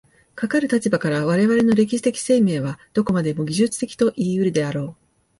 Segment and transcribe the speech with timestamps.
[0.33, 5.05] かかる立場から、我々の歴史的生命はどこまでも技術的といい得るであろう。